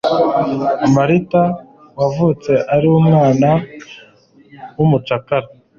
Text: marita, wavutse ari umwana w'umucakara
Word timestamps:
marita, 0.95 1.43
wavutse 1.99 2.51
ari 2.73 2.87
umwana 2.97 3.49
w'umucakara 4.75 5.47